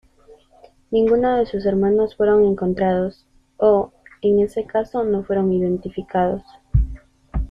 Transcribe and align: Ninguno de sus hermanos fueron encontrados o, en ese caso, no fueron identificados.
Ninguno 0.89 1.37
de 1.37 1.45
sus 1.45 1.63
hermanos 1.63 2.15
fueron 2.15 2.43
encontrados 2.45 3.27
o, 3.57 3.93
en 4.23 4.39
ese 4.39 4.65
caso, 4.65 5.03
no 5.03 5.23
fueron 5.23 5.53
identificados. 5.53 6.41